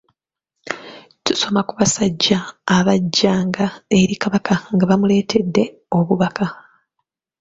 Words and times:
Tusoma 1.25 1.59
ku 1.67 1.73
basajja 1.79 2.39
abajjanga 2.77 3.65
eri 3.99 4.15
Kabaka 4.21 4.53
nga 4.73 4.85
bamuleetedde 4.89 5.63
obubaka. 5.97 6.45